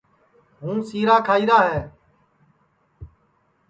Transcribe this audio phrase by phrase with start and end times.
[0.59, 1.81] ہُوں سیرا کھائیرا ہے